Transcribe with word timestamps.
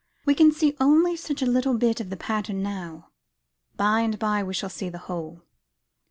We 0.25 0.33
can 0.33 0.51
see 0.51 0.75
only 0.79 1.15
such 1.15 1.43
a 1.43 1.45
little 1.45 1.77
bit 1.77 1.99
of 1.99 2.09
the 2.09 2.17
pattern 2.17 2.63
now. 2.63 3.11
By 3.75 3.99
and 3.99 4.17
by 4.17 4.41
we 4.41 4.55
shall 4.55 4.67
see 4.67 4.89
the 4.89 4.97
whole." 4.97 5.43